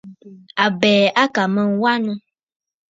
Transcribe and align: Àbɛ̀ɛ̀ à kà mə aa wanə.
Àbɛ̀ɛ̀ 0.63 1.13
à 1.21 1.23
kà 1.35 1.43
mə 1.53 1.61
aa 1.67 1.73
wanə. 1.81 2.11